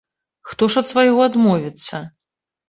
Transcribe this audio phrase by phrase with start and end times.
[0.53, 2.01] Хто ж ад свайго адмовіцца?